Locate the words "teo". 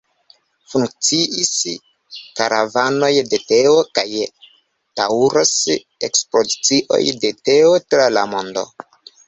3.53-3.75, 7.51-7.81